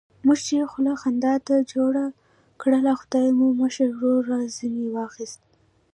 [0.25, 2.05] موږ چې خوله خندا ته جوړه
[2.61, 5.41] کړله، خدای مو مشر ورور را ځنې واخیست.